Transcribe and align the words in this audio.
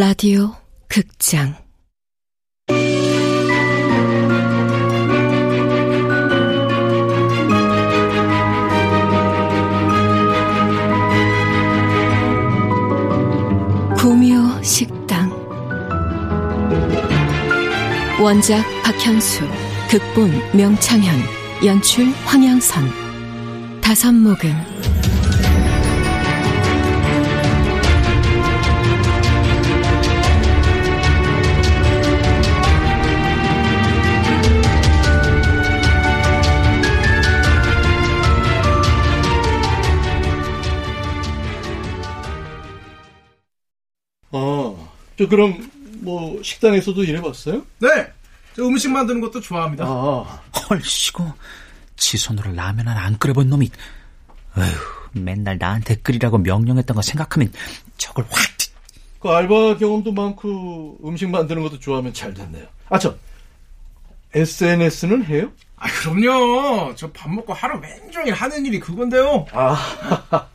라디오 0.00 0.52
극장. 0.88 1.56
구미호 13.96 14.62
식당. 14.62 15.32
원작 18.22 18.64
박현수 18.84 19.40
극본 19.90 20.30
명창현 20.56 21.12
연출 21.64 22.04
황양선. 22.24 22.84
다섯 23.80 24.12
모금 24.12 24.54
저 45.18 45.28
그럼 45.28 45.70
뭐 46.00 46.40
식당에서도 46.42 47.02
일해봤어요? 47.04 47.64
네, 47.80 47.88
저 48.54 48.62
음식 48.64 48.90
만드는 48.90 49.20
것도 49.20 49.40
좋아합니다. 49.40 49.84
아, 49.86 50.42
헐씨고 50.70 51.32
지 51.96 52.16
손으로 52.16 52.52
라면 52.52 52.86
하나 52.88 53.02
안 53.04 53.18
끓여본 53.18 53.48
놈이 53.48 53.70
어휴 54.56 55.20
맨날 55.20 55.58
나한테 55.58 55.96
끓이라고 55.96 56.38
명령했던 56.38 56.94
거 56.94 57.02
생각하면 57.02 57.52
저걸 57.96 58.24
확 58.30 58.58
그 59.20 59.28
알바 59.30 59.78
경험도 59.78 60.12
많고 60.12 60.98
음식 61.04 61.28
만드는 61.28 61.60
것도 61.64 61.80
좋아하면 61.80 62.12
잘 62.14 62.32
됐네요. 62.32 62.64
아, 62.88 63.00
저 63.00 63.16
SNS는 64.32 65.24
해요? 65.24 65.50
아, 65.76 65.88
그럼요. 65.88 66.94
저 66.94 67.10
밥 67.12 67.28
먹고 67.28 67.52
하루 67.52 67.80
왼종일 67.80 68.32
하는 68.34 68.64
일이 68.64 68.78
그건데요. 68.78 69.44
아, 69.52 69.72
아, 70.30 70.46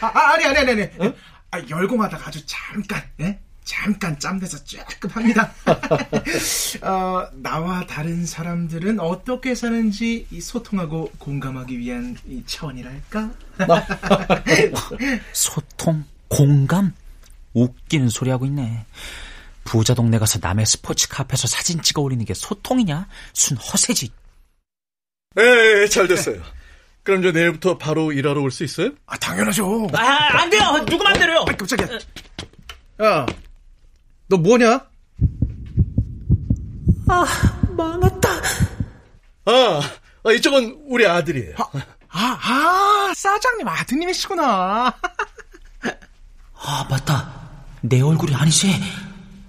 아 0.00 0.32
아니, 0.34 0.44
아니, 0.44 0.58
아니, 0.58 0.70
아니. 0.70 1.12
아, 1.50 1.60
열공하다가 1.68 2.28
아주 2.28 2.40
잠깐, 2.46 3.02
예? 3.20 3.36
잠깐 3.64 4.18
짬내서 4.18 4.62
조금 4.64 5.10
합니다. 5.10 5.52
어, 6.82 7.26
나와 7.32 7.86
다른 7.86 8.26
사람들은 8.26 9.00
어떻게 9.00 9.54
사는지 9.54 10.26
이 10.30 10.40
소통하고 10.40 11.10
공감하기 11.18 11.78
위한 11.78 12.16
이 12.26 12.42
차원이랄까? 12.46 13.30
소통 15.32 16.04
공감 16.28 16.92
웃기는 17.54 18.08
소리 18.08 18.30
하고 18.30 18.44
있네. 18.46 18.84
부자 19.64 19.94
동네 19.94 20.18
가서 20.18 20.38
남의 20.42 20.66
스포츠 20.66 21.08
카페에서 21.08 21.48
사진 21.48 21.80
찍어 21.80 22.02
올리는 22.02 22.22
게 22.24 22.34
소통이냐? 22.34 23.08
순 23.32 23.56
허세지. 23.56 24.10
네, 25.36 25.86
잘 25.88 26.06
됐어요. 26.06 26.42
그럼 27.02 27.22
저 27.22 27.32
내일부터 27.32 27.78
바로 27.78 28.12
일하러 28.12 28.40
올 28.40 28.50
수 28.50 28.62
있어요? 28.64 28.90
아, 29.06 29.16
당연하죠. 29.16 29.88
아, 29.94 30.38
안 30.40 30.50
돼요. 30.50 30.84
누구 30.86 31.02
맘대로요. 31.02 31.40
아, 31.48 31.52
깜짝이야. 31.56 31.98
야, 33.02 33.26
너 34.28 34.36
뭐냐? 34.36 34.86
아, 37.08 37.24
망했다. 37.76 38.28
아, 39.46 39.80
아, 40.24 40.32
이쪽은 40.32 40.84
우리 40.88 41.06
아들이에요. 41.06 41.54
아, 41.58 41.64
아, 42.08 42.38
아 42.42 43.12
사장님 43.14 43.68
아드님이시구나. 43.68 44.94
아, 46.56 46.86
맞다. 46.88 47.42
내 47.82 48.00
얼굴이 48.00 48.34
아니지. 48.34 48.68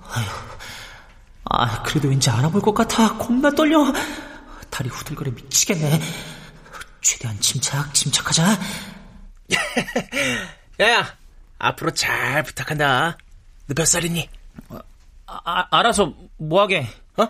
아휴. 0.09 0.25
아, 1.45 1.83
그래도 1.83 2.09
왠지 2.09 2.29
알아볼 2.29 2.61
것 2.61 2.73
같아. 2.73 3.17
겁나 3.17 3.49
떨려. 3.51 3.93
다리 4.69 4.89
후들거려 4.89 5.31
미치겠네. 5.31 6.01
최대한 7.01 7.39
침착, 7.39 7.93
침착하자. 7.93 8.59
야야, 10.81 11.15
앞으로 11.59 11.91
잘 11.91 12.43
부탁한다. 12.43 13.17
너 13.67 13.73
몇 13.75 13.85
살이니? 13.85 14.29
아, 15.27 15.41
아, 15.43 15.67
알아서 15.71 16.13
뭐하게. 16.37 16.87
어? 17.17 17.23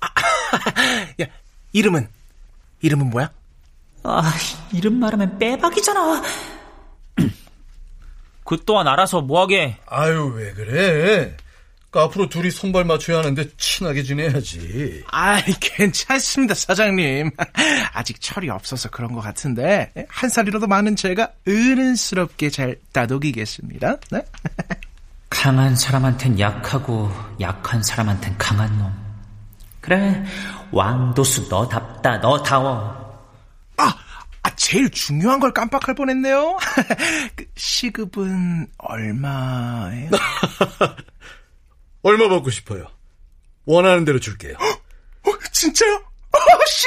아, 0.00 0.06
야, 1.22 1.26
이름은? 1.72 2.08
이름은 2.80 3.10
뭐야? 3.10 3.30
아, 4.04 4.32
이름 4.72 4.94
말하면 5.00 5.38
빼박이잖아. 5.38 6.22
그 8.44 8.56
또한 8.64 8.86
알아서 8.88 9.20
뭐하게. 9.20 9.78
아유, 9.86 10.32
왜 10.34 10.52
그래? 10.52 11.36
그 11.90 12.00
앞으로 12.00 12.28
둘이 12.28 12.50
손발 12.50 12.84
맞춰야 12.84 13.18
하는데 13.18 13.48
친하게 13.56 14.02
지내야지. 14.02 15.04
아이, 15.06 15.42
괜찮습니다, 15.58 16.54
사장님. 16.54 17.30
아직 17.94 18.20
철이 18.20 18.50
없어서 18.50 18.90
그런 18.90 19.12
것 19.12 19.22
같은데, 19.22 19.92
한 20.08 20.28
살이라도 20.28 20.66
많은 20.66 20.96
제가 20.96 21.32
은은스럽게 21.46 22.50
잘 22.50 22.76
다독이겠습니다. 22.92 23.96
네? 24.10 24.22
강한 25.30 25.76
사람한텐 25.76 26.40
약하고 26.40 27.10
약한 27.40 27.82
사람한텐 27.82 28.36
강한 28.38 28.76
놈. 28.78 28.92
그래, 29.80 30.24
왕도수 30.70 31.48
너답다, 31.48 32.18
너다워. 32.18 32.72
아, 33.76 33.94
아, 34.42 34.50
제일 34.56 34.90
중요한 34.90 35.40
걸 35.40 35.52
깜빡할 35.52 35.94
뻔했네요. 35.94 36.58
그 37.36 37.44
시급은 37.56 38.68
얼마예요? 38.78 40.10
얼마 42.02 42.28
받고 42.28 42.50
싶어요? 42.50 42.86
원하는 43.64 44.04
대로 44.04 44.18
줄게요. 44.18 44.56
어, 45.24 45.38
진짜요? 45.52 46.02
어, 46.30 46.38
씨, 46.68 46.86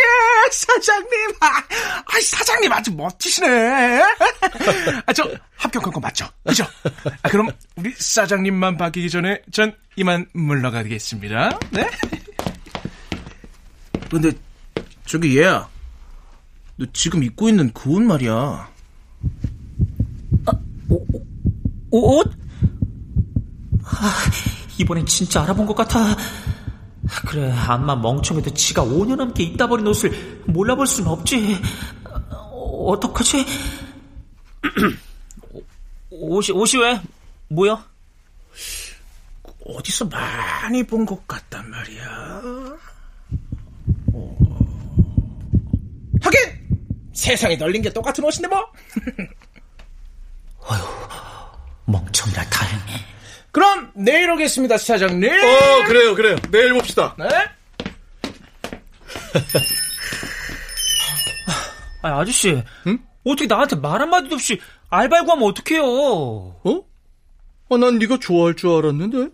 사장님. 0.65 1.11
아, 1.39 1.47
아, 1.47 2.21
사장님 2.23 2.71
아주 2.71 2.91
멋지시네. 2.93 4.01
아, 5.05 5.13
저 5.13 5.29
합격한 5.57 5.91
거 5.91 5.99
맞죠? 5.99 6.27
그죠? 6.45 6.63
아, 7.23 7.29
그럼 7.29 7.49
우리 7.75 7.91
사장님만 7.97 8.77
바뀌기 8.77 9.09
전에 9.09 9.41
전 9.51 9.75
이만 9.95 10.25
물러가겠습니다. 10.33 11.59
네? 11.71 11.89
근데 14.09 14.31
저기 15.05 15.37
얘야. 15.39 15.67
너 16.77 16.85
지금 16.93 17.23
입고 17.23 17.49
있는 17.49 17.71
그 17.73 17.89
옷 17.89 18.01
말이야. 18.01 18.69
옷? 21.91 22.31
아, 23.83 24.13
이번엔 24.77 25.05
진짜 25.05 25.41
알아본 25.43 25.65
것 25.65 25.75
같아. 25.75 26.15
그래, 27.27 27.51
암만 27.51 28.01
멍청해도 28.01 28.53
지가 28.53 28.83
5년 28.83 29.15
넘게 29.17 29.43
입다 29.43 29.67
버린 29.67 29.85
옷을 29.87 30.43
몰라볼 30.47 30.87
수는 30.87 31.09
없지. 31.11 31.57
어, 32.31 32.85
어떡하지? 32.91 33.45
옷이, 36.09 36.51
옷이 36.57 36.81
왜? 36.81 37.01
뭐야? 37.49 37.85
어디서 39.65 40.05
많이 40.05 40.83
본 40.83 41.05
것 41.05 41.27
같단 41.27 41.69
말이야. 41.69 42.41
어. 44.13 44.59
하긴 46.23 46.39
세상에 47.13 47.55
널린 47.55 47.81
게 47.81 47.91
똑같은 47.91 48.23
옷인데 48.23 48.47
뭐. 48.47 48.65
멍청이라 51.85 52.43
다행해. 52.49 53.05
그럼 53.51 53.91
내일 53.95 54.29
오겠습니다, 54.31 54.77
사장님. 54.77 55.29
어, 55.29 55.83
그래요, 55.85 56.15
그래요. 56.15 56.37
내일 56.51 56.73
봅시다. 56.73 57.15
네? 57.19 57.25
아, 62.03 62.19
아저씨. 62.19 62.61
어떻게 63.23 63.45
나한테 63.47 63.75
말 63.75 64.01
한마디도 64.01 64.35
없이 64.35 64.59
알바 64.89 65.23
구하면 65.23 65.49
어떡해요? 65.49 65.83
어? 65.83 66.85
아, 67.69 67.77
난 67.77 67.99
네가 67.99 68.17
좋아할 68.19 68.55
줄 68.55 68.71
알았는데. 68.71 69.29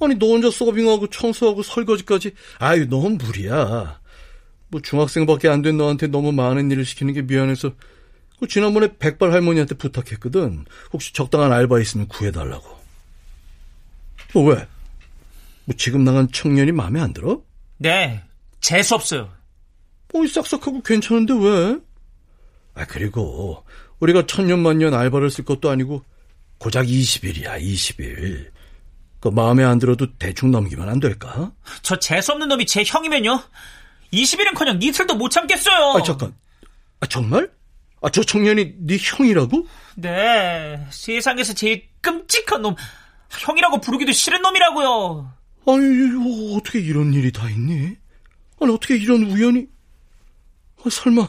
아니, 0.00 0.14
너 0.16 0.26
혼자 0.26 0.50
서빙하고 0.50 1.08
청소하고 1.08 1.62
설거지까지. 1.62 2.32
아유, 2.58 2.86
넌 2.88 3.16
무리야. 3.18 4.00
뭐 4.68 4.80
중학생밖에 4.82 5.48
안 5.48 5.62
된 5.62 5.76
너한테 5.76 6.06
너무 6.08 6.32
많은 6.32 6.70
일을 6.70 6.84
시키는 6.84 7.14
게 7.14 7.22
미안해서 7.22 7.72
그 8.40 8.48
지난번에 8.48 8.96
백발 8.98 9.32
할머니한테 9.32 9.76
부탁했거든. 9.76 10.64
혹시 10.92 11.12
적당한 11.12 11.52
알바 11.52 11.80
있으면 11.80 12.08
구해달라고. 12.08 12.83
너 14.34 14.40
왜? 14.40 14.66
뭐 15.64 15.74
지금 15.78 16.04
나간 16.04 16.30
청년이 16.30 16.72
마음에 16.72 17.00
안 17.00 17.12
들어? 17.12 17.40
네, 17.78 18.22
재수 18.60 18.94
없어요. 18.94 19.30
어이 20.12 20.28
싹싹하고 20.28 20.82
괜찮은데 20.82 21.34
왜? 21.34 21.78
아 22.74 22.84
그리고 22.86 23.64
우리가 24.00 24.26
천년만년 24.26 24.92
알바를 24.94 25.30
쓸 25.30 25.44
것도 25.44 25.70
아니고 25.70 26.04
고작 26.58 26.86
20일이야 26.86 27.60
20일. 27.60 28.50
그 29.20 29.28
마음에 29.28 29.64
안 29.64 29.78
들어도 29.78 30.06
대충 30.18 30.50
넘기면 30.50 30.88
안 30.88 31.00
될까? 31.00 31.52
저 31.82 31.98
재수없는 31.98 32.48
놈이 32.48 32.66
제 32.66 32.82
형이면요? 32.84 33.42
20일은커녕 34.12 34.82
이틀도 34.82 35.14
못 35.16 35.30
참겠어요. 35.30 35.94
아 35.96 36.02
잠깐. 36.02 36.34
아 37.00 37.06
정말? 37.06 37.50
아 38.02 38.10
저 38.10 38.22
청년이 38.22 38.74
네 38.80 38.98
형이라고? 39.00 39.66
네, 39.96 40.86
세상에서 40.90 41.54
제일 41.54 41.88
끔찍한 42.02 42.60
놈. 42.60 42.74
형이라고 43.40 43.80
부르기도 43.80 44.12
싫은 44.12 44.42
놈이라고요. 44.42 45.32
아니, 45.66 46.56
어떻게 46.56 46.80
이런 46.80 47.12
일이 47.14 47.32
다 47.32 47.48
있니? 47.48 47.96
아니, 48.60 48.72
어떻게 48.72 48.96
이런 48.96 49.24
우연이? 49.24 49.66
아, 50.84 50.90
설마, 50.90 51.28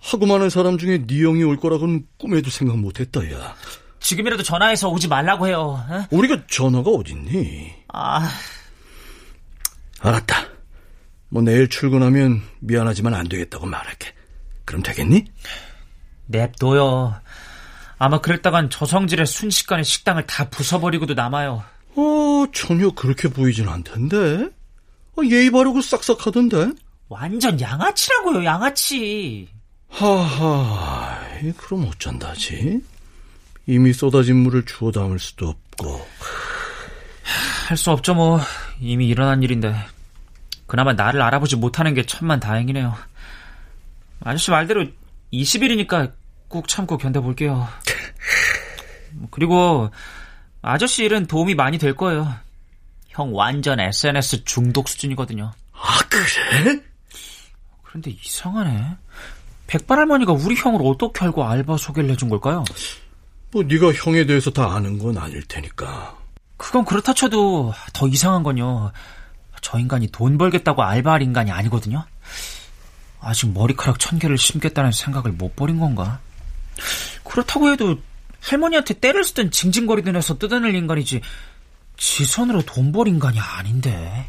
하고 0.00 0.26
많은 0.26 0.50
사람 0.50 0.78
중에 0.78 1.06
네 1.06 1.22
형이 1.22 1.42
올 1.44 1.58
거라고는 1.58 2.06
꿈에도 2.18 2.50
생각 2.50 2.78
못 2.78 3.00
했다, 3.00 3.30
야. 3.32 3.54
지금이라도 4.00 4.42
전화해서 4.42 4.88
오지 4.90 5.08
말라고 5.08 5.46
해요. 5.46 5.84
어? 5.88 6.06
우리가 6.10 6.46
전화가 6.46 6.90
어딨니? 6.90 7.72
아, 7.92 8.28
알았다. 10.00 10.48
뭐 11.30 11.42
내일 11.42 11.68
출근하면 11.68 12.42
미안하지만 12.60 13.14
안 13.14 13.28
되겠다고 13.28 13.66
말할게. 13.66 14.12
그럼 14.64 14.82
되겠니? 14.82 15.24
냅둬요. 16.26 17.14
아마 17.98 18.20
그랬다간 18.20 18.70
저 18.70 18.86
성질의 18.86 19.26
순식간에 19.26 19.82
식당을 19.82 20.26
다 20.26 20.48
부숴버리고도 20.50 21.14
남아요. 21.14 21.62
어, 21.96 22.46
전혀 22.52 22.90
그렇게 22.90 23.28
보이진 23.28 23.68
않던데. 23.68 24.50
어, 25.16 25.22
예의 25.24 25.50
바르고 25.50 25.80
싹싹하던데. 25.80 26.72
완전 27.08 27.60
양아치라고요, 27.60 28.44
양아치. 28.44 29.48
하하, 29.88 31.20
이, 31.42 31.52
그럼 31.52 31.86
어쩐다지? 31.88 32.80
이미 33.66 33.92
쏟아진 33.92 34.36
물을 34.36 34.64
주워 34.64 34.90
담을 34.90 35.18
수도 35.18 35.48
없고. 35.48 36.06
할 37.68 37.76
수 37.76 37.90
없죠, 37.92 38.14
뭐. 38.14 38.40
이미 38.80 39.06
일어난 39.08 39.42
일인데. 39.42 39.74
그나마 40.66 40.92
나를 40.92 41.22
알아보지 41.22 41.56
못하는 41.56 41.94
게 41.94 42.04
천만 42.04 42.40
다행이네요. 42.40 42.94
아저씨 44.24 44.50
말대로 44.50 44.86
20일이니까 45.32 46.12
꾹 46.54 46.68
참고 46.68 46.96
견뎌볼게요. 46.98 47.66
그리고 49.32 49.90
아저씨 50.62 51.02
일은 51.02 51.26
도움이 51.26 51.56
많이 51.56 51.78
될 51.78 51.96
거예요. 51.96 52.32
형 53.08 53.34
완전 53.34 53.80
SNS 53.80 54.44
중독 54.44 54.88
수준이거든요. 54.88 55.52
아, 55.72 55.98
그래? 56.08 56.80
그런데 57.82 58.12
이상하네. 58.12 58.96
백발 59.66 59.98
할머니가 59.98 60.32
우리 60.32 60.54
형을 60.54 60.80
어떻게 60.84 61.24
알고 61.24 61.44
알바 61.44 61.76
소개를 61.76 62.10
해준 62.10 62.28
걸까요? 62.28 62.64
뭐 63.50 63.64
네가 63.64 63.92
형에 63.92 64.24
대해서 64.24 64.52
다 64.52 64.76
아는 64.76 65.00
건 65.00 65.18
아닐 65.18 65.42
테니까. 65.48 66.16
그건 66.56 66.84
그렇다 66.84 67.14
쳐도 67.14 67.74
더 67.92 68.06
이상한 68.06 68.44
건요. 68.44 68.92
저 69.60 69.80
인간이 69.80 70.06
돈 70.12 70.38
벌겠다고 70.38 70.84
알바할 70.84 71.22
인간이 71.22 71.50
아니거든요. 71.50 72.04
아직 73.20 73.52
머리카락 73.52 73.98
천 73.98 74.20
개를 74.20 74.38
심겠다는 74.38 74.92
생각을 74.92 75.32
못 75.32 75.56
버린 75.56 75.80
건가? 75.80 76.20
그렇다고 77.24 77.70
해도 77.70 77.98
할머니한테 78.40 78.94
때를 78.94 79.24
쓰던 79.24 79.50
징징거리던 79.50 80.16
해서 80.16 80.36
뜯어낼 80.38 80.74
인간이지 80.74 81.20
지 81.96 82.24
손으로 82.24 82.62
돈 82.62 82.92
벌 82.92 83.08
인간이 83.08 83.38
아닌데. 83.40 84.28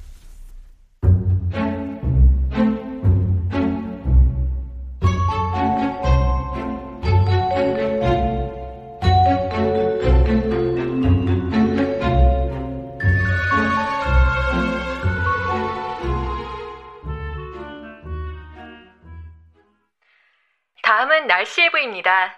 예보입니다. 22.06 22.36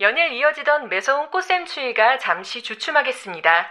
연일 0.00 0.32
이어지던 0.32 0.88
매서운 0.88 1.30
꽃샘 1.30 1.66
추위가 1.66 2.18
잠시 2.18 2.62
주춤하겠습니다. 2.62 3.66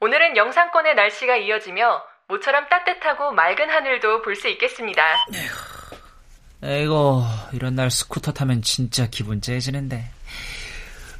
오늘은 0.00 0.36
영상권의 0.36 0.94
날씨가 0.94 1.36
이어지며 1.36 2.02
모처럼 2.28 2.66
따뜻하고 2.70 3.32
맑은 3.32 3.68
하늘도 3.68 4.22
볼 4.22 4.36
수 4.36 4.48
있겠습니다. 4.48 5.02
에이고 6.62 7.24
이런 7.52 7.74
날 7.74 7.90
스쿠터 7.90 8.32
타면 8.32 8.62
진짜 8.62 9.06
기분 9.10 9.40
째지는데. 9.42 10.10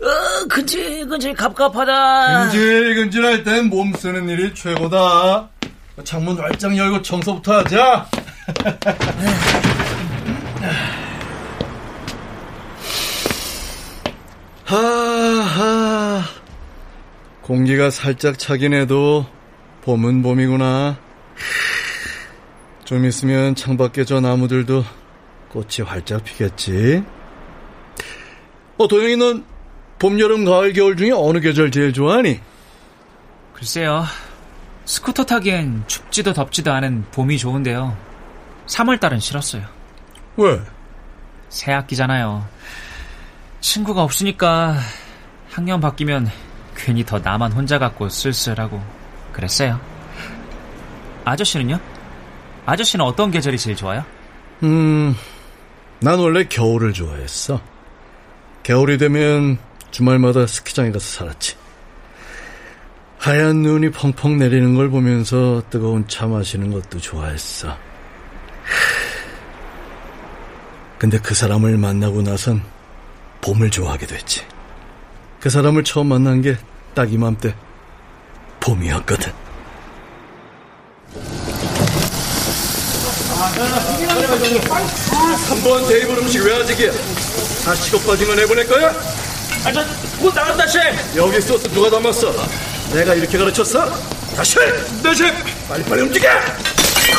어, 0.01 0.47
근질근질 0.49 1.35
갑갑하다. 1.35 2.45
근질근질할 2.45 3.45
땐 3.45 3.69
몸 3.69 3.93
쓰는 3.93 4.29
일이 4.29 4.55
최고다. 4.55 5.49
창문 6.05 6.39
활짝 6.39 6.77
열고 6.77 7.03
청소부터 7.03 7.59
하자. 7.59 8.07
하하. 14.75 16.23
공기가 17.43 17.91
살짝 17.91 18.39
차긴 18.39 18.73
해도 18.73 19.27
봄은 19.83 20.23
봄이구나. 20.23 20.99
좀 22.85 23.05
있으면 23.05 23.55
창밖에 23.55 24.05
저 24.05 24.21
나무들도 24.21 24.85
꽃이 25.51 25.87
활짝 25.87 26.25
피겠지. 26.25 27.05
어, 28.79 28.89
도영이 28.89 29.17
넌 29.17 29.45
봄, 29.99 30.19
여름, 30.19 30.45
가을, 30.45 30.73
겨울 30.73 30.97
중에 30.97 31.13
어느 31.13 31.39
계절 31.39 31.71
제일 31.71 31.93
좋아하니? 31.93 32.41
글쎄요. 33.55 34.05
스쿠터 34.85 35.25
타기엔 35.25 35.85
춥지도 35.87 36.33
덥지도 36.33 36.73
않은 36.73 37.07
봄이 37.13 37.39
좋은데요. 37.39 37.97
3월달은 38.67 39.21
싫었어요. 39.21 39.65
왜? 40.37 40.61
새 41.49 41.73
학기잖아요. 41.73 42.47
친구가 43.65 44.03
없으니까 44.03 44.77
학년 45.51 45.81
바뀌면 45.81 46.31
괜히 46.77 47.03
더 47.03 47.19
나만 47.19 47.51
혼자 47.51 47.79
같고 47.79 48.11
쓸쓸하고 48.11 48.81
그랬어요. 49.33 49.81
아저씨는요? 51.25 51.81
아저씨는 52.67 53.05
어떤 53.07 53.31
계절이 53.31 53.57
제일 53.57 53.75
좋아요? 53.75 54.05
음, 54.63 55.17
난 56.01 56.19
원래 56.19 56.45
겨울을 56.45 56.93
좋아했어. 56.93 57.59
겨울이 58.63 58.99
되면 58.99 59.57
주말마다 59.91 60.47
스키장에 60.47 60.91
가서 60.91 61.07
살았지. 61.07 61.57
하얀 63.19 63.63
눈이 63.63 63.93
펑펑 63.93 64.39
내리는 64.39 64.75
걸 64.75 64.91
보면서 64.91 65.63
뜨거운 65.71 66.07
차 66.07 66.27
마시는 66.27 66.71
것도 66.71 66.99
좋아했어. 66.99 67.75
근데 70.99 71.19
그 71.19 71.35
사람을 71.35 71.79
만나고 71.79 72.21
나선 72.21 72.63
봄을 73.45 73.71
좋아하게 73.71 74.07
됐지. 74.07 74.43
그 75.41 75.51
사람을 75.51 75.85
처음 75.85 76.09
만난 76.09 76.41
게 76.43 76.57
딱 76.95 77.13
이맘때 77.13 77.55
봄이었거든. 78.61 79.33
한번 85.49 85.87
테이블 85.89 86.19
음식 86.19 86.43
왜 86.45 86.55
아직이야? 86.57 86.93
다 87.65 87.75
식어 87.75 87.99
빠진 88.01 88.27
거 88.27 88.35
내보낼 88.35 88.67
거야? 88.69 88.89
아, 89.65 89.73
저, 89.73 89.85
곧 90.21 90.35
나간다, 90.35 90.67
셰프! 90.67 91.17
여기 91.17 91.41
소스 91.41 91.69
누가 91.71 91.91
담았어? 91.91 92.33
내가 92.93 93.15
이렇게 93.15 93.37
가르쳤어? 93.39 93.91
다시! 94.37 94.57
네, 95.03 95.15
셰프! 95.15 95.43
빨리빨리 95.69 96.03
움직여! 96.03 96.29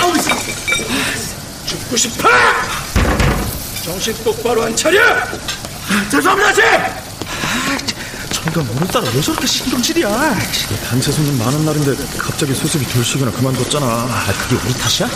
아우, 0.02 0.14
죽고 1.66 1.98
싶어! 1.98 2.30
정신 3.84 4.14
똑바로 4.24 4.64
안 4.64 4.76
차려! 4.76 5.00
죄송합니다, 6.10 6.54
셰프! 6.54 7.06
저희가 8.32 8.62
오늘따라 8.62 9.08
왜 9.14 9.22
저렇게 9.22 9.48
신경질이야? 9.48 10.36
단체 10.90 11.12
손님 11.12 11.38
많은 11.40 11.66
날인데 11.66 11.96
갑자기 12.18 12.54
수습이 12.54 12.86
둘씩이나 12.86 13.32
그만뒀잖아. 13.32 13.86
아, 13.86 14.34
그게 14.38 14.56
우리 14.66 14.74
탓이야? 14.74 15.10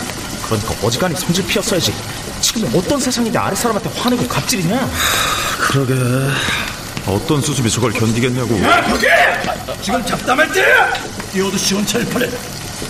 그러니까 0.46 0.74
어지간히 0.82 1.14
성질 1.16 1.46
피웠어야지. 1.46 1.94
지금 2.40 2.70
어떤 2.74 2.98
세상인데 2.98 3.38
아래 3.38 3.54
사람한테 3.54 3.90
화내고 4.00 4.26
갑질이냐? 4.26 4.90
그러게. 5.60 5.94
어떤 7.06 7.40
수습이 7.40 7.70
저걸 7.70 7.92
견디겠냐고. 7.92 8.60
야, 8.62 8.82
거기! 8.84 9.06
지금 9.82 10.04
잡담할 10.04 10.50
때야! 10.52 10.92
뛰어도 11.32 11.56
시원찮을 11.56 12.06
뻔해. 12.06 12.28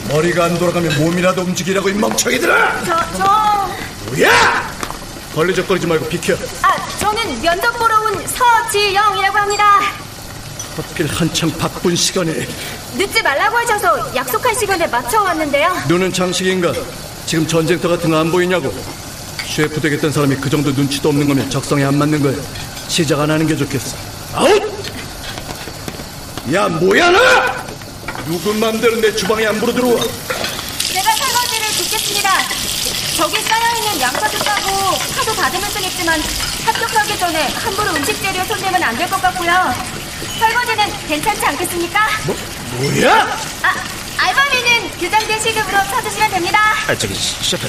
머리가 0.08 0.44
안 0.44 0.58
돌아가면 0.58 0.96
몸이라도 0.98 1.42
움직이라고 1.42 1.88
이 1.88 1.92
멍청이들아! 1.94 2.84
저, 2.84 2.96
저, 3.16 3.70
뭐야! 4.06 4.69
걸리적거리지 5.44 5.86
말고 5.86 6.06
비켜. 6.06 6.34
아, 6.62 6.76
저는 6.98 7.40
면접 7.40 7.70
보러 7.78 7.98
온 8.02 8.26
서지영이라고 8.26 9.38
합니다. 9.38 9.80
하필 10.76 11.06
한참 11.06 11.50
바쁜 11.52 11.96
시간에 11.96 12.46
늦지 12.94 13.22
말라고 13.22 13.56
하셔서 13.56 14.14
약속한 14.14 14.54
시간에 14.54 14.86
맞춰 14.86 15.22
왔는데요. 15.22 15.74
눈은 15.88 16.12
장식인가? 16.12 16.72
지금 17.24 17.46
전쟁터 17.46 17.88
같은 17.88 18.10
거 18.10 18.18
안 18.18 18.30
보이냐고? 18.30 18.70
셰프 19.46 19.80
되겠다는 19.80 20.12
사람이 20.12 20.36
그 20.36 20.50
정도 20.50 20.70
눈치도 20.72 21.08
없는 21.08 21.26
거면 21.26 21.48
적성에 21.48 21.84
안 21.84 21.96
맞는 21.96 22.22
거야. 22.22 22.34
시작 22.88 23.20
안 23.20 23.30
하는 23.30 23.46
게 23.46 23.56
좋겠어. 23.56 23.96
아웃! 24.34 24.62
야, 26.52 26.68
뭐야, 26.68 27.10
너! 27.10 27.18
누구 28.26 28.52
맘대로 28.54 29.00
내 29.00 29.14
주방에 29.16 29.46
함부로 29.46 29.72
들어와. 29.72 30.00
제가 30.00 31.10
설거지를 31.12 31.66
돕겠습니다. 31.78 32.30
저기 33.20 33.36
쌓여있는 33.42 34.00
양파도 34.00 34.38
까고 34.38 34.94
파도 35.14 35.32
다듬을 35.34 35.68
순 35.68 35.84
있지만 35.84 36.18
합격하기 36.64 37.18
전에 37.18 37.48
함부로 37.52 37.90
음식 37.94 38.20
재료 38.22 38.42
손대면 38.44 38.82
안 38.82 38.96
될 38.96 39.06
것 39.10 39.20
같고요. 39.20 39.74
설거지는 40.38 41.06
괜찮지 41.06 41.44
않겠습니까? 41.44 42.00
뭐, 42.26 42.36
뭐야? 42.78 43.38
아, 43.62 43.74
알바비는 44.18 44.90
규정된 44.98 45.40
시급으로 45.40 45.78
쳐주시면 45.90 46.30
됩니다. 46.30 46.58
아, 46.88 46.94
저기, 46.96 47.14
셰프. 47.14 47.68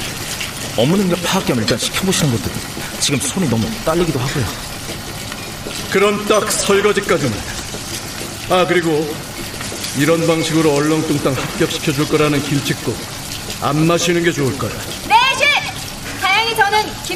업무 0.78 0.96
능력 0.96 1.22
파악 1.22 1.44
겸 1.44 1.58
일단 1.58 1.76
시켜보시는 1.76 2.32
것도 2.32 2.50
지금 2.98 3.20
손이 3.20 3.48
너무 3.50 3.68
딸리기도 3.84 4.18
하고요. 4.18 4.44
그럼 5.90 6.26
딱 6.26 6.50
설거지까지는. 6.50 7.38
아, 8.48 8.64
그리고 8.66 9.14
이런 9.98 10.26
방식으로 10.26 10.72
얼렁뚱땅 10.74 11.34
합격시켜 11.34 11.92
줄 11.92 12.08
거라는 12.08 12.42
김치국 12.42 12.96
안 13.60 13.86
마시는 13.86 14.24
게 14.24 14.32
좋을 14.32 14.56
거야. 14.56 14.70
네, 15.06 15.11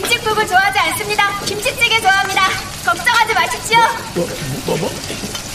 김치국을 0.09 0.47
좋아하지 0.47 0.79
않습니다. 0.79 1.41
김치찌개 1.41 2.01
좋아합니다. 2.01 2.43
걱정하지 2.85 3.35
마십시오. 3.35 3.79
뭐, 4.15 4.27
뭐, 4.67 4.77
뭐? 4.79 4.89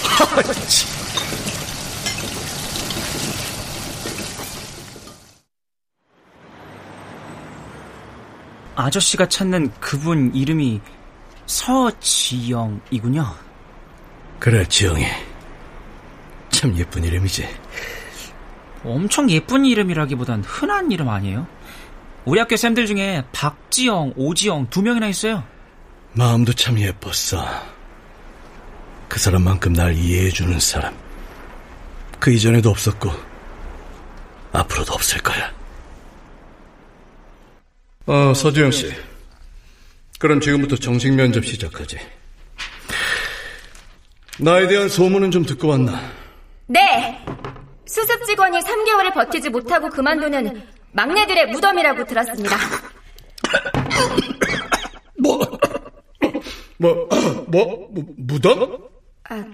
하, 0.03 0.25
참. 0.43 0.91
아저씨가 8.75 9.27
찾는 9.27 9.71
그분 9.79 10.33
이름이 10.33 10.81
서지영이군요. 11.45 13.25
그래, 14.39 14.65
지영이. 14.67 15.05
참 16.49 16.75
예쁜 16.77 17.03
이름이지. 17.03 17.47
엄청 18.83 19.29
예쁜 19.29 19.65
이름이라기보단 19.65 20.43
흔한 20.43 20.91
이름 20.91 21.09
아니에요? 21.09 21.45
우리 22.25 22.39
학교 22.39 22.55
쌤들 22.55 22.85
중에 22.85 23.23
박지영, 23.31 24.13
오지영 24.15 24.69
두 24.69 24.81
명이나 24.81 25.07
있어요. 25.07 25.43
마음도 26.13 26.53
참 26.53 26.79
예뻤어. 26.79 27.43
그 29.07 29.19
사람만큼 29.19 29.73
날 29.73 29.93
이해해주는 29.93 30.59
사람. 30.59 30.95
그 32.19 32.31
이전에도 32.31 32.69
없었고, 32.69 33.11
앞으로도 34.51 34.93
없을 34.93 35.21
거야. 35.21 35.51
어, 38.05 38.33
서지영 38.33 38.71
씨. 38.71 38.93
그럼 40.19 40.39
지금부터 40.39 40.75
정식 40.75 41.13
면접 41.13 41.43
시작하지. 41.43 41.97
나에 44.39 44.67
대한 44.67 44.87
소문은 44.87 45.31
좀 45.31 45.43
듣고 45.43 45.69
왔나? 45.69 45.99
네. 46.67 47.23
수습 47.87 48.25
직원이 48.25 48.59
3개월을 48.59 49.13
버티지 49.13 49.49
못하고 49.49 49.89
그만두는 49.89 50.61
막내들의 50.93 51.47
무덤이라고 51.51 52.05
들었습니다. 52.05 52.55
뭐, 55.19 55.39
뭐, 56.77 57.07
뭐, 57.47 57.87
뭐 57.91 58.05
무덤? 58.17 58.89
아, 59.29 59.45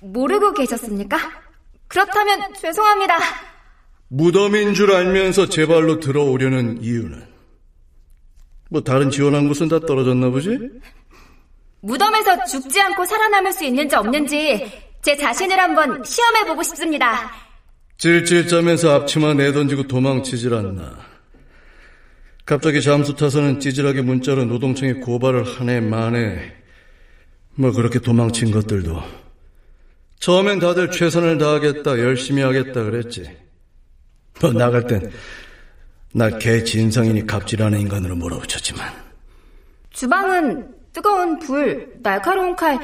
모르고 0.00 0.52
계셨습니까? 0.52 1.18
그렇다면 1.88 2.54
죄송합니다. 2.54 3.18
무덤인 4.08 4.74
줄 4.74 4.92
알면서 4.92 5.48
제 5.48 5.66
발로 5.66 5.98
들어오려는 5.98 6.82
이유는? 6.82 7.26
뭐 8.70 8.82
다른 8.82 9.10
지원한 9.10 9.48
곳은 9.48 9.68
다 9.68 9.80
떨어졌나 9.80 10.30
보지? 10.30 10.58
무덤에서 11.80 12.44
죽지 12.44 12.80
않고 12.80 13.04
살아남을 13.04 13.52
수 13.52 13.64
있는지 13.64 13.94
없는지 13.96 14.70
제 15.02 15.16
자신을 15.16 15.58
한번 15.58 16.02
시험해보고 16.04 16.62
싶습니다. 16.64 17.30
찔찔 17.98 18.46
짜면서 18.46 18.94
앞치마 18.94 19.34
내던지고 19.34 19.84
도망치질 19.84 20.52
않나. 20.52 20.98
갑자기 22.44 22.80
잠수 22.82 23.16
타서는 23.16 23.58
찌질하게 23.58 24.02
문자로 24.02 24.44
노동청에 24.44 24.94
고발을 24.94 25.44
하네 25.44 25.80
마네. 25.80 26.54
뭐 27.54 27.72
그렇게 27.72 27.98
도망친 27.98 28.50
것들도 28.50 29.02
처음엔 30.20 30.60
다들 30.60 30.90
최선을 30.90 31.38
다하겠다 31.38 31.98
열심히 31.98 32.42
하겠다 32.42 32.84
그랬지. 32.84 33.30
뭐 34.42 34.52
나갈 34.52 34.84
땐날개 36.12 36.62
진상이니 36.64 37.26
갑질하는 37.26 37.80
인간으로 37.80 38.14
몰아붙였지만 38.16 38.92
주방은 39.90 40.68
뜨거운 40.92 41.38
불, 41.38 41.94
날카로운 42.02 42.54
칼, 42.54 42.78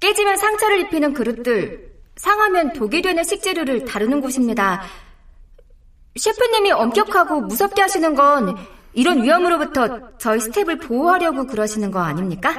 깨지면 0.00 0.38
상처를 0.38 0.80
입히는 0.80 1.12
그릇들, 1.12 1.85
상하면 2.16 2.72
독이 2.72 3.02
되는 3.02 3.22
식재료를 3.22 3.84
다루는 3.84 4.20
곳입니다. 4.20 4.82
셰프님이 6.16 6.72
엄격하고 6.72 7.42
무섭게 7.42 7.82
하시는 7.82 8.14
건 8.14 8.56
이런 8.94 9.22
위험으로부터 9.22 10.16
저희 10.18 10.40
스텝을 10.40 10.78
보호하려고 10.78 11.46
그러시는 11.46 11.90
거 11.90 12.00
아닙니까? 12.00 12.58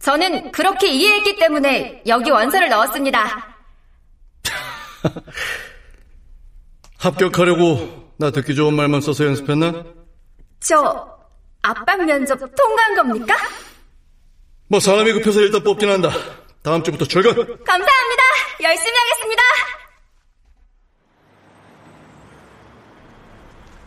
저는 0.00 0.52
그렇게 0.52 0.88
이해했기 0.88 1.36
때문에 1.36 2.02
여기 2.06 2.30
원서를 2.30 2.70
넣었습니다. 2.70 3.54
합격하려고 6.98 8.12
나 8.16 8.30
듣기 8.30 8.54
좋은 8.54 8.74
말만 8.74 9.02
써서 9.02 9.26
연습했나? 9.26 9.84
저 10.60 11.18
압박 11.62 12.04
면접 12.04 12.38
통과한 12.38 12.94
겁니까? 12.96 13.36
뭐 14.68 14.80
사람이 14.80 15.12
급해서 15.12 15.40
일단 15.40 15.62
뽑긴 15.62 15.90
한다. 15.90 16.10
다음 16.68 16.84
주부터 16.84 17.06
출근. 17.06 17.32
감사합니다. 17.34 18.22
열심히 18.62 18.92
하겠습니다. 18.98 19.42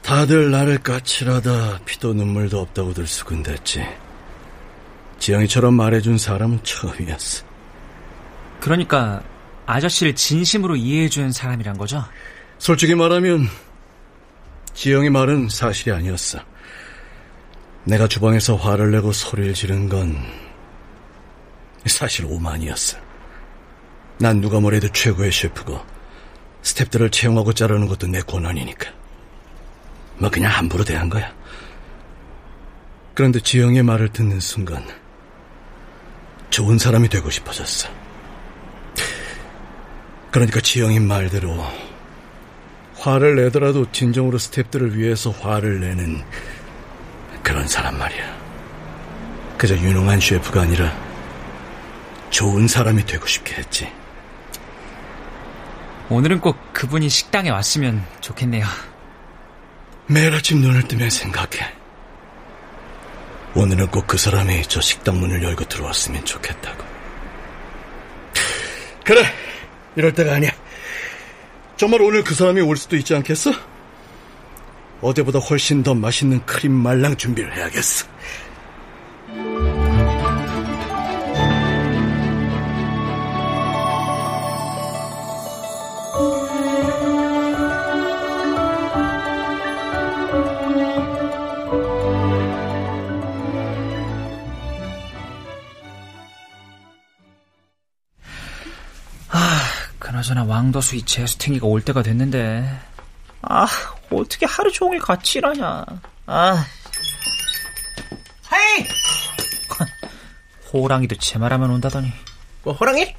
다들 0.01 0.49
나를 0.49 0.79
까칠하다 0.79 1.81
피도 1.85 2.15
눈물도 2.15 2.59
없다고 2.59 2.95
들 2.95 3.05
수군댔지. 3.05 3.85
지영이처럼 5.19 5.75
말해준 5.75 6.17
사람은 6.17 6.63
처음이었어. 6.63 7.45
그러니까 8.59 9.21
아저씨를 9.67 10.15
진심으로 10.15 10.75
이해해주는 10.75 11.31
사람이란 11.31 11.77
거죠? 11.77 12.03
솔직히 12.57 12.95
말하면 12.95 13.47
지영이 14.73 15.11
말은 15.11 15.49
사실이 15.49 15.91
아니었어. 15.91 16.39
내가 17.83 18.07
주방에서 18.07 18.55
화를 18.55 18.89
내고 18.89 19.11
소리를 19.11 19.53
지른 19.53 19.87
건 19.87 20.17
사실 21.85 22.25
오만이었어. 22.25 22.97
난 24.19 24.39
누가 24.39 24.59
뭐래도 24.59 24.87
최고의 24.89 25.31
셰프고 25.31 25.79
스탭들을 26.63 27.11
채용하고 27.11 27.53
자르는 27.53 27.87
것도 27.87 28.07
내 28.07 28.21
권한이니까. 28.21 28.89
뭐 30.17 30.29
그냥 30.29 30.51
함부로 30.51 30.83
대한 30.83 31.09
거야. 31.09 31.33
그런데 33.15 33.39
지영의 33.39 33.83
말을 33.83 34.09
듣는 34.09 34.39
순간 34.39 34.85
좋은 36.49 36.77
사람이 36.77 37.09
되고 37.09 37.29
싶어졌어. 37.29 37.89
그러니까 40.31 40.61
지영이 40.61 40.99
말대로 40.99 41.57
화를 42.95 43.35
내더라도 43.35 43.91
진정으로 43.91 44.37
스탭들을 44.37 44.93
위해서 44.93 45.31
화를 45.31 45.79
내는 45.81 46.23
그런 47.41 47.67
사람 47.67 47.97
말이야. 47.97 48.39
그저 49.57 49.75
유능한 49.75 50.19
셰프가 50.19 50.61
아니라 50.61 51.10
좋은 52.31 52.67
사람이 52.67 53.05
되고 53.05 53.25
싶게 53.27 53.55
했지. 53.55 53.87
오늘은 56.09 56.39
꼭 56.41 56.57
그분이 56.73 57.07
식당에 57.09 57.49
왔으면 57.49 58.03
좋겠네요. 58.21 58.65
매일 60.07 60.33
아침 60.33 60.59
눈을 60.61 60.87
뜨면 60.87 61.09
생각해. 61.09 61.73
오늘은 63.53 63.87
꼭 63.87 64.07
그 64.07 64.17
사람이 64.17 64.63
저 64.67 64.81
식당 64.81 65.19
문을 65.19 65.43
열고 65.43 65.65
들어왔으면 65.65 66.25
좋겠다고. 66.25 66.83
그래, 69.05 69.23
이럴 69.95 70.13
때가 70.13 70.33
아니야. 70.33 70.51
정말 71.77 72.01
오늘 72.01 72.23
그 72.23 72.33
사람이 72.33 72.61
올 72.61 72.77
수도 72.77 72.95
있지 72.95 73.15
않겠어? 73.15 73.51
어제보다 75.01 75.39
훨씬 75.39 75.81
더 75.83 75.93
맛있는 75.93 76.45
크림 76.45 76.71
말랑 76.73 77.17
준비를 77.17 77.55
해야겠어. 77.55 78.05
그나저나 100.31 100.43
왕도수 100.45 100.95
이 100.95 101.03
제스팅이가 101.03 101.67
올 101.67 101.81
때가 101.81 102.01
됐는데 102.03 102.65
아 103.41 103.67
어떻게 104.11 104.45
하루 104.45 104.71
종일 104.71 104.99
같이 104.99 105.39
일하냐 105.39 105.85
아 106.25 106.65
하이! 108.43 108.85
호랑이도 110.73 111.17
제 111.17 111.37
말하면 111.37 111.69
온다더니 111.71 112.11
뭐, 112.63 112.73
호랑이? 112.73 113.13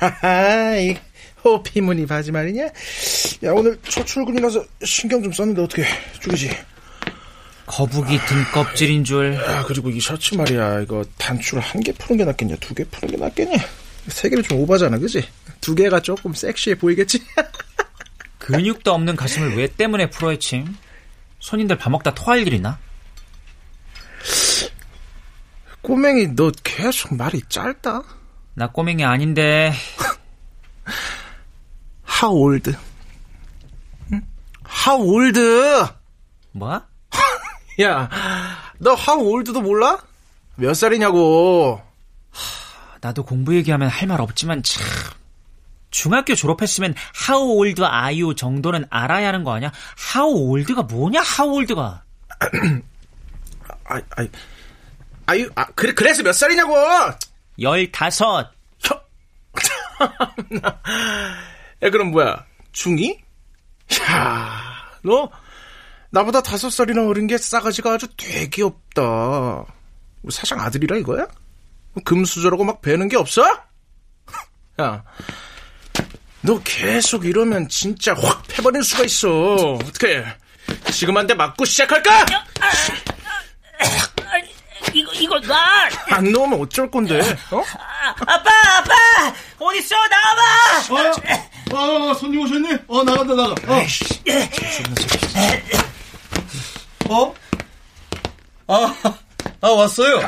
하하, 0.00 0.76
이 0.76 0.96
호피무늬 1.44 2.06
바지 2.06 2.30
말이냐? 2.32 2.64
야, 2.64 3.52
오늘 3.52 3.78
첫 3.88 4.04
출근이라서 4.06 4.64
신경 4.84 5.22
좀 5.22 5.32
썼는데 5.32 5.62
어떻게 5.62 5.84
죽이지? 6.20 6.50
거북이 7.66 8.18
등껍질인 8.26 9.04
줄 9.04 9.34
야, 9.36 9.62
그리고 9.66 9.88
이 9.90 10.00
셔츠 10.00 10.34
말이야. 10.34 10.80
이거 10.80 11.04
단추를 11.18 11.62
한 11.62 11.80
개 11.82 11.92
푸는 11.92 12.18
게 12.18 12.24
낫겠냐? 12.24 12.56
두 12.56 12.74
개 12.74 12.84
푸는 12.84 13.14
게 13.14 13.16
낫겠냐? 13.24 13.56
세 14.08 14.28
개는 14.28 14.42
좀 14.42 14.58
오바잖아, 14.58 14.98
그지? 14.98 15.28
두 15.60 15.74
개가 15.74 16.00
조금 16.00 16.34
섹시해 16.34 16.76
보이겠지? 16.76 17.24
근육도 18.38 18.92
없는 18.92 19.16
가슴을 19.16 19.56
왜 19.56 19.68
때문에 19.68 20.10
풀어헤침? 20.10 20.76
손님들 21.38 21.78
밥 21.78 21.90
먹다 21.90 22.12
토할 22.14 22.46
일이나? 22.46 22.78
꼬맹이, 25.82 26.34
너 26.34 26.50
계속 26.62 27.14
말이 27.14 27.42
짧다? 27.48 28.02
나 28.54 28.68
꼬맹이 28.68 29.04
아닌데 29.04 29.72
How 32.22 32.36
old? 32.36 32.72
응? 34.12 34.22
How 34.86 35.02
old? 35.02 35.40
뭐? 36.52 36.82
야, 37.80 38.08
너 38.78 38.92
how 38.94 39.20
old도 39.26 39.60
몰라? 39.60 39.98
몇 40.56 40.74
살이냐고. 40.74 41.80
나도 43.02 43.24
공부 43.24 43.54
얘기하면 43.56 43.88
할 43.88 44.08
말 44.08 44.20
없지만 44.20 44.62
참 44.62 44.84
중학교 45.90 46.34
졸업했으면 46.34 46.94
how 47.28 47.42
old 47.58 47.82
are 47.82 48.22
you 48.22 48.34
정도는 48.34 48.86
알아야 48.88 49.28
하는 49.28 49.44
거 49.44 49.52
아니야? 49.52 49.70
how 50.14 50.32
old가 50.34 50.82
뭐냐? 50.84 51.20
how 51.20 51.54
old가 51.54 52.02
아, 53.84 53.96
아, 54.16 54.26
아유, 55.26 55.50
아, 55.54 55.66
그래, 55.74 55.92
그래서 55.92 56.22
몇 56.22 56.32
살이냐고! 56.32 56.74
열다섯 57.60 58.52
야, 61.82 61.90
그럼 61.90 62.10
뭐야, 62.10 62.44
중2? 62.72 63.18
야, 64.10 64.60
너, 65.02 65.30
나보다 66.10 66.42
다섯 66.42 66.70
살이나 66.70 67.06
어린 67.06 67.26
게 67.26 67.36
싸가지가 67.38 67.92
아주 67.94 68.06
되게 68.16 68.62
없다. 68.62 69.02
뭐 69.02 69.66
사장 70.30 70.60
아들이라 70.60 70.96
이거야? 70.98 71.26
뭐 71.94 72.02
금수저라고 72.04 72.64
막 72.64 72.80
배는 72.80 73.08
게 73.08 73.16
없어? 73.16 73.42
야, 74.80 75.04
너 76.40 76.60
계속 76.64 77.24
이러면 77.26 77.68
진짜 77.68 78.14
확 78.14 78.42
패버릴 78.48 78.82
수가 78.82 79.04
있어. 79.04 79.74
어떻게? 79.74 80.24
지금 80.92 81.16
한 81.16 81.26
대 81.26 81.34
맞고 81.34 81.64
시작할까? 81.64 82.26
이거 84.94 85.10
이거 85.14 85.40
나안 85.40 86.32
넣으면 86.32 86.60
어쩔 86.60 86.90
건데? 86.90 87.18
어? 87.50 87.62
아빠 88.26 88.50
아빠 88.78 88.92
어딨어 89.58 89.96
나와봐 90.10 91.12
어, 91.72 92.10
어, 92.10 92.14
손님 92.14 92.40
오셨니? 92.42 92.68
어, 92.88 93.02
나간다, 93.02 93.34
나가. 93.34 93.54
어? 93.66 93.84
어? 97.08 97.34
아, 98.66 98.94
아, 99.62 99.68
왔어요. 99.68 100.20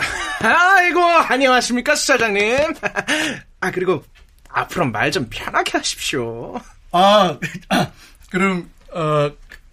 아이고, 0.45 1.01
안녕하십니까, 1.03 1.95
수사장님. 1.95 2.75
아, 3.61 3.71
그리고 3.71 4.05
앞으로 4.51 4.87
말 4.87 5.11
좀 5.11 5.27
편하게 5.31 5.79
하십시오. 5.79 6.61
아, 6.93 7.39
아, 7.71 7.91
그럼, 8.31 8.71
어, 8.93 9.31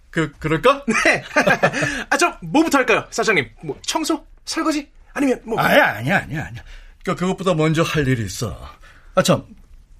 그, 0.09 0.31
그럴까? 0.39 0.85
네. 1.05 1.23
아, 2.09 2.17
저, 2.17 2.37
뭐부터 2.41 2.77
할까요, 2.79 3.05
사장님? 3.11 3.49
뭐, 3.63 3.77
청소? 3.85 4.25
설거지? 4.45 4.89
아니면, 5.13 5.41
뭐. 5.45 5.59
아야, 5.59 5.95
아니야, 5.97 6.17
아니야, 6.19 6.45
아니야. 6.45 6.63
그, 7.03 7.15
그것보다 7.15 7.53
먼저 7.53 7.83
할 7.83 8.07
일이 8.07 8.25
있어. 8.25 8.57
아, 9.15 9.21
참, 9.23 9.43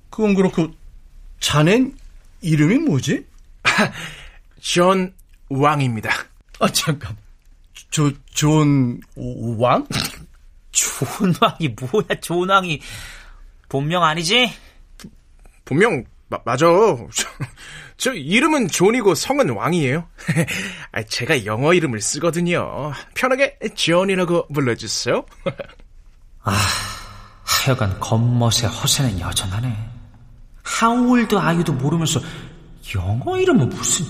그건 0.10 0.34
그렇고, 0.36 0.74
자넨 1.40 1.96
이름이 2.42 2.78
뭐지? 2.80 3.26
존 4.62 5.14
왕입니다. 5.50 6.10
아, 6.60 6.68
잠깐. 6.70 7.18
조, 7.90 8.12
존, 8.34 9.02
왕? 9.16 9.86
존왕이 10.82 11.76
뭐야 11.80 12.20
존왕이 12.22 12.82
본명 13.70 14.04
아니지? 14.04 14.52
분명, 15.64 16.04
마, 16.28 16.40
맞아. 16.44 16.66
저, 16.66 17.08
저 17.98 18.14
이름은 18.14 18.68
존이고 18.68 19.16
성은 19.16 19.52
왕이에요. 19.52 20.08
아, 20.92 21.04
제가 21.04 21.46
영어 21.46 21.74
이름을 21.74 22.02
쓰거든요. 22.02 22.92
편하게 23.14 23.58
존이라고 23.76 24.48
불러주세요. 24.50 25.24
하여간 27.44 28.00
겉멋의 28.00 28.64
허세는 28.64 29.20
여전하네 29.20 29.90
하울드 30.64 31.38
아이도 31.38 31.74
모르면서 31.74 32.20
영어 32.96 33.38
이름은 33.40 33.70
무슨 33.70 34.06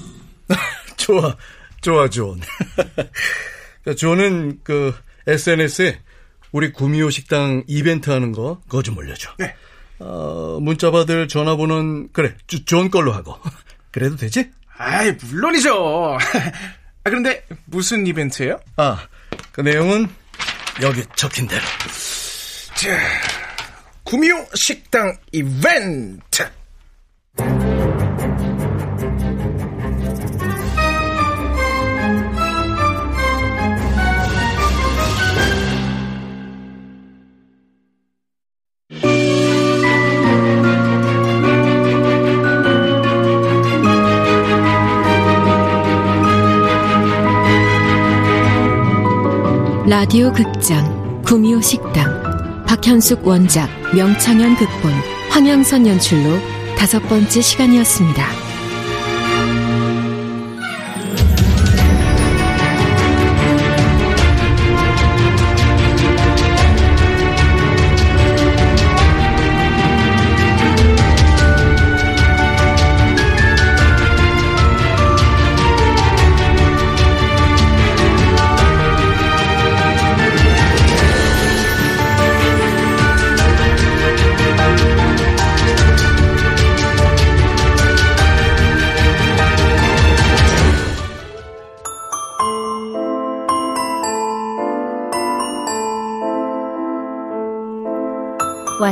좋아, 0.96 1.36
좋아, 1.82 2.08
존. 2.08 2.40
그 3.84 3.96
존은 3.96 4.62
그 4.64 4.96
SNS에 5.28 6.00
우리 6.52 6.72
구미호 6.72 7.10
식당 7.10 7.64
이벤트 7.68 8.10
하는 8.10 8.32
거 8.32 8.62
그거 8.68 8.82
좀 8.84 8.98
올려줘. 8.98 9.32
네. 9.40 9.56
어, 10.00 10.60
문자 10.62 10.92
받을 10.92 11.28
전화번호는 11.28 12.10
그래, 12.12 12.36
주- 12.48 12.66
존 12.66 12.90
걸로 12.90 13.14
하고. 13.14 13.38
그래도 13.92 14.16
되지? 14.16 14.50
아이, 14.78 15.12
물론이죠. 15.12 16.18
아, 17.04 17.10
그런데 17.10 17.46
무슨 17.66 18.06
이벤트예요? 18.08 18.60
아, 18.78 19.08
그 19.52 19.62
내용은 19.62 20.08
여기 20.82 21.04
적힌 21.16 21.48
대로. 21.48 21.62
자, 22.76 22.98
구미호 24.04 24.46
식당 24.56 25.16
이벤트. 25.32 26.50
라디오 49.92 50.32
극장 50.32 51.22
구미호 51.24 51.60
식당 51.60 52.64
박현숙 52.66 53.28
원작 53.28 53.68
명창현 53.94 54.56
극본 54.56 54.90
황영선 55.30 55.86
연출로 55.86 56.38
다섯 56.78 57.02
번째 57.10 57.42
시간이었습니다. 57.42 58.41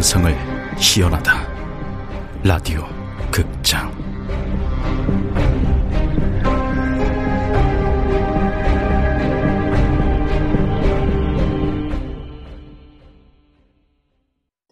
상상을 0.00 0.34
희연하다. 0.78 1.46
라디오 2.42 2.86
극장 3.30 3.89